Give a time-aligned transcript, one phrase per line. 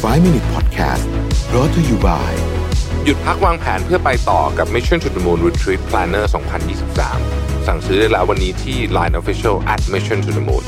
[0.00, 1.04] 5 Minute Podcast
[1.50, 2.32] brought to you by
[3.04, 6.24] หยุดพักวางแผนเพื่อไปต่อกับ Mission to the Moon Retreat Planner
[6.96, 10.64] 2023 สั่งซื้อได้แล้ววันนี้ที่ Line Official at Mission to the Moon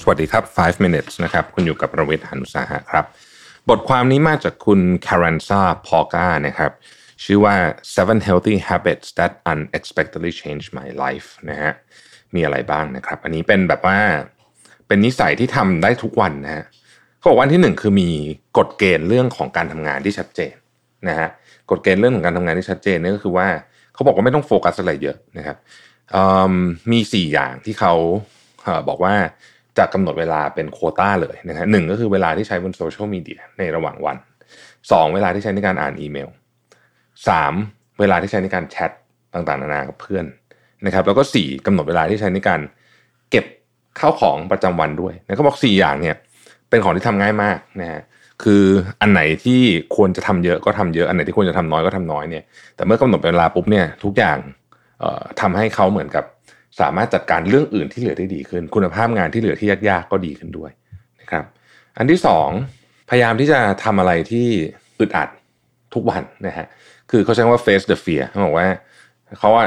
[0.00, 3.04] สวัสดีครับ 5 minutes นะครับ คุณอยู่กับประวิทย์หันุสาหะครับ
[3.70, 6.72] บทความนี้มาจากคุณ Karanza p o g a นะครับ
[7.24, 7.56] ชื่อว่า
[7.96, 11.72] seven healthy habits that unexpectedly change my life นะฮะ
[12.34, 14.00] มีอะไรบ้างนะครับ อันนี้เป็นแบบว่า
[14.90, 16.64] เป็นนิสัยที่ทำได้ทุกวันนะฮะ
[17.18, 18.08] เขาบอกวันที่หนึ่งคือมี
[18.58, 20.54] กฎเกณฑ์เรื่องของการทำงานที่ชัดเจน
[21.08, 21.28] นะฮะ
[21.70, 23.46] กฎเกณฑ์เรื่องของการทำงานที่ชัดเจนนี่ก็คือว่า
[23.94, 25.56] เขาบอกว่าไม่ต้องโฟกัสอะไรเยอะนะครับ
[26.92, 27.94] มีสี่อย่างที่เขา
[28.88, 29.14] บอกว่า
[29.78, 34.16] จะกำหนดเวลาเป็นโคต้าเลยนะฮะหนึ่งก็คือเวลาที่ใช้บนโซเชียลมีเดียในระหว่างวัน
[34.92, 36.28] สองเวลาที่ใช้ในการอ่านอีเมล
[37.28, 37.54] สาม
[38.00, 38.90] เวลาที่ใช้ในการแชท
[39.34, 40.24] ต่างๆ นานากับเพื่อน
[40.86, 42.60] นะครับ แล้วก็สี่กำหนดเวลาที่ใช้ในการ
[43.30, 43.44] เก็บ
[43.98, 46.16] ข้าวของประจำวันด้วยนะเขาบอกสี่อย่างเนี่ย
[46.70, 48.02] เป็นของที่ทำง่ายมากนะฮะ
[48.42, 48.64] คือ
[49.00, 49.60] อันไหนที่
[49.96, 52.44] ควรจะทำเยอะก็ทำเยอะอันไหนที่ควรจะทำน้อยก็ทำน้อยเนี่ย
[52.76, 54.38] แต่เมื่อกำหนดเวลาปุ๊บเนี่ยทุกอย่าง
[55.40, 56.24] ทำให้เขาเหมือนกับ
[56.80, 60.70] สามารถจัดการเรื่องอื่นที่เหลือได้ดีขึ้น คุณภาพงานที่เหลือที่ยากๆก็ดีขึ้นด้วย
[61.20, 61.44] นะครับ
[61.98, 62.48] อันที่สอง
[63.10, 64.46] พยายามที่จะทำอะไรที่
[65.00, 65.28] อึดอัด
[65.94, 66.66] ทุกวันนะฮะ
[67.10, 68.68] คือเขาใช้ว่า face the fear เขาบอกว่า
[69.38, 69.64] เขาว่า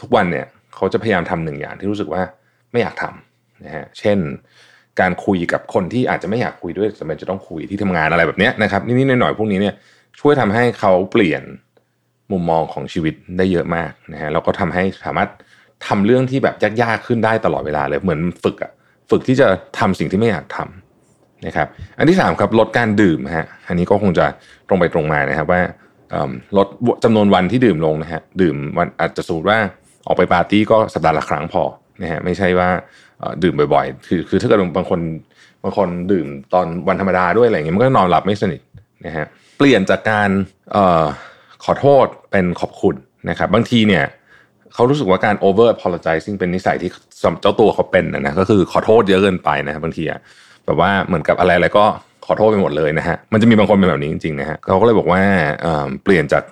[0.00, 2.22] ทุกวันเนี่ยเขาจะพยายามทำหนึ่งอย่างที่รู้สึกว่า
[2.72, 4.18] ไม่อยากทำนะฮะเช่น
[5.00, 9.74] การคุยกับคนที่อาจจะไม่อยากคุยด้วยจำเป็นจะต้องคุยที่ทำงานอะไรแบบนี้นะครับนิดๆหน่อยๆพวกนี้เนี่ย
[10.20, 11.42] ช่วยทำให้เขาเปลี่ยน
[12.32, 15.30] มุมมองของชีวิตได้เยอะมากนะฮะแล้วก็ทำให้สามารถ
[15.86, 18.72] ทำเรื่องที่แบบยากๆขึ้นได้ตลอดเวลาเลยเหมือนฝึกอะ
[19.10, 19.48] ฝึกที่จะ
[19.78, 24.26] ทำสิ่งที่ไม่อยากทำนะครับ อันที่3ครับลดการดื่มฮะอันนี้ก็คงจะ
[24.68, 25.60] ตรงไปตรงมานะครับว่า
[26.56, 26.66] ลด
[27.04, 29.58] จำนวนวันที่ดื่มลงนะฮะดื่มวันอาจจะสูตรว่า
[30.06, 31.62] ออกไปปาร์ตี้ก็สัปดาห์ละครั้งพอ
[32.02, 32.68] นะฮะไม่ใช่ว่า
[33.42, 35.00] ดื่มบ่อยๆ คือคือถ้าเกิดบางคน
[35.64, 38.60] บางคนดื่มตอนวันธรรมดาด้วยอะไรเงี้ยมันก็นอนหลับไม่สนิท
[39.06, 39.26] นะฮะ
[39.58, 40.30] เปลี่ยนจากการ
[40.76, 41.04] ออ
[41.64, 42.94] ขอโทษเป็นขอบคุณ
[43.30, 44.04] นะครับบางทีเนี่ย
[44.74, 46.90] เขารู้สึกว่าการ over apologizing เป็นนิสัยที่
[47.40, 50.20] เจ้าตัวเขาเป็นนะก็คือขอโทษเยอะเกินไปนะบบางทีอะ
[50.66, 51.84] แบบว่าเหมือนกับอะไรอะไรก็
[52.26, 55.22] ขอโทษไปหมดเลยนะฮะมันจะมีบางคนเป็นแบบนี้จริงๆนะฮะเขาก็เลยบอกว่า
[56.04, 56.42] เปลี่ยนจาก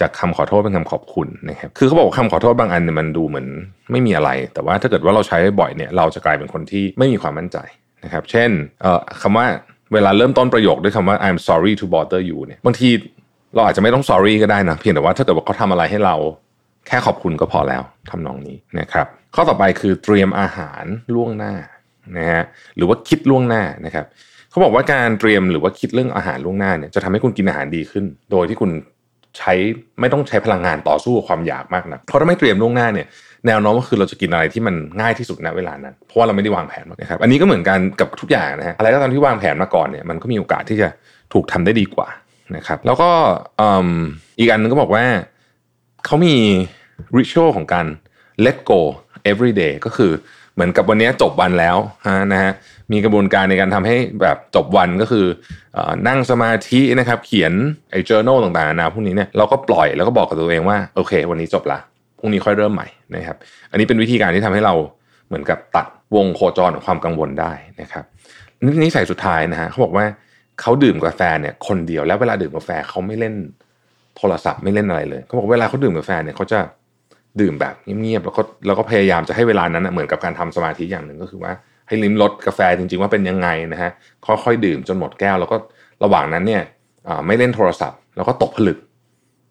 [0.00, 3.46] จากคำขอโทษเป็นคำขอบคุณนะครับคือเขาบอกว่าคำขอโทษบางอันเนี่ยมันดูเหมือน
[3.92, 7.58] ไม่มีอะไร แต่ว่าถ้าเกิดว่าเราใช้บ่อยเนี่ยเราจะกลายเป็นคนที่ไม่มีความมั่นใจ
[8.04, 8.50] นะครับ เช่น
[9.22, 9.46] คำว่า
[9.92, 12.88] เวลาเริ่มต้นประโยคด้วยคำว่า I'm sorry to bother you เนี่ยบางที
[13.54, 16.16] เราอาจจะไม่ต้อง sorry ก็ได้นะเพียงแต่ว่าถ้าเกิดว่าเขาทำอะไรให้เรา
[16.86, 21.54] แค่ขอบคุณก็พอแล้วทำนองนี้นะครับ ข้อต่อไปคือเตรียมอาหารล่วงหน้า
[22.16, 22.42] นะฮะ
[22.76, 24.04] หรือว่าคิดล่วงหน้านะครับ
[24.50, 28.70] เขาบอกว่าการเตรียมหรือว่าคิดเรื่องอาหารล่วงหน้าเนี่ยจะทำให้คุณกินอาหารดีขึ้น โดยที่คุณ
[29.38, 29.52] ใช้
[30.00, 33.06] ไม่ต้องใช้พลังงานต่อสู้กับความอยากมากนะเพราะถ้าไม่เตรียมล่วงหน้าเนี่ย
[33.46, 40.88] แนวโน้มก็คือเราจะกินอะไรที่มันง่ายที่สุดณเวลานั้น เพราะว่าเราไม่ได้วางแผนนะครับอันนี้ก็เหมือนกันกับทุกอย่างนะฮะอะไรก็ตามที่วางแผนมาก่อนเนี่ยมันก็มีโอกาสที่จะ
[41.32, 42.08] ถูกทำได้ดีกว่า
[42.56, 43.10] นะครับแล้วก็
[44.38, 45.04] อีกอันนึงก็บอกว่า
[46.06, 46.36] เขามี
[47.18, 47.86] ริช a l ของการ
[48.44, 48.80] let go
[49.30, 50.12] every day ก็คือ
[50.58, 51.76] เหมือนกับวันนี้จบวันแล้ว
[52.32, 52.52] นะฮะ
[52.92, 55.26] มีกระบวนการในการทำให้แบบจบวันก็คือ
[55.76, 57.52] อนั่งสมาธินะครับเขียน
[57.90, 61.78] ไอ้ journal ต่างๆนะพวกนี้เนี่ยเราก็ปล่อยแล้วก็บอกกับตัวเองว่าโอเค วันนี้จบละ
[62.18, 63.36] พรุ่งนี้ค่อยเริ่มใหม่นะครับ
[63.70, 64.74] อันนี้เป็นวิธีการที่ทำให้เรา
[65.28, 65.86] เหมือนกับตัด
[66.16, 68.04] วงโคจรของความกังวลได้นะครับ
[68.82, 70.04] นี่ใส่สุดท้ายนะฮะเขาบอกว่า
[70.60, 73.34] เขาดื่มกาแฟเนี่ยคนเดียวแล้วเวลาดื่มกาแฟเขาไม่เล่น
[74.16, 76.60] โทรศัพท์ไม่เล่นอะไรเลยเขาบอกเวลาเขาดื่มกาแฟเนี่ยเขาจะ
[77.40, 81.52] ดื่มแบบเงียบๆแล้วก็แล้วก็พยายามจะให้เวลานั้นนะเหมือนกับการทำสมาธิอย่างหนึ่งก็คือว่า
[81.88, 83.90] ให้ลิ้มรสกาแฟจริงๆว่าเป็นยังไงนะฮะ
[84.26, 85.56] ค่อยๆดื่มจนหมดแก้ว แล้วก็
[86.04, 86.62] ระหว่างนั้นเนี่ย
[87.26, 88.78] ไม่เล่นโทรศัพท์ แล้วก็ตกผลึก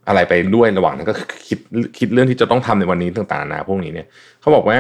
[0.07, 1.13] อะไรไปด้วยระหว่างนั้นก็
[1.47, 1.59] คิด
[1.97, 4.07] คิดเรื่องที่จะต้องทำในวันนี้ต่างๆนะพวกนี้เนี่ย
[4.41, 4.77] เขาบอกว่า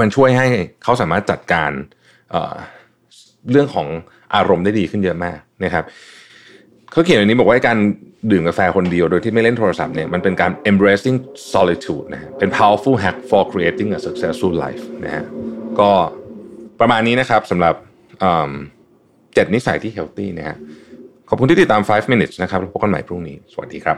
[0.00, 0.46] มันช่วยให้
[0.82, 1.70] เขาสามารถจัดการ
[2.30, 3.88] เเรื่องของ
[4.34, 5.84] อารมณ์ได้ดีขึ้นเยอะมากนะครับ
[6.94, 7.78] เขาเขียนอันนี้บอกว่าการ
[8.30, 11.16] ดื่มกาแฟคนเดียวโดยที่ไม่เล่นโทรศัพท์เนี่ยมันเป็นการ embracing
[11.52, 15.24] solitude นะเป็น powerful hack for creating a successful life นะฮะ
[15.80, 15.90] ก็
[16.80, 17.74] ประมาณนี้นะครับสำหรับ
[19.34, 20.56] เจ็ดนิสัยที่ healthy นะฮะ
[21.28, 23.96] ขอบคุณที่ติดตาม 5 minutes นะครับพบกันใหม่พรุ่งนี้ สวัสดีครับ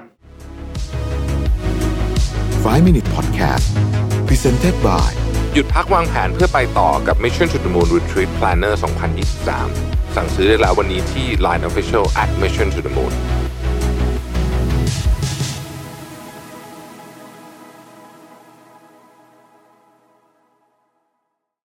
[2.65, 3.67] 5 Minute Podcast
[4.29, 5.11] Presented by
[5.55, 12.93] หยุดพักวางแผนเพื่อไปต่อกับ Mission to the Moon Retreat Planner 2023 สั่งซื้อได้แล้ววันนี้ที่ Line Official at Mission to the
[12.97, 13.13] Moon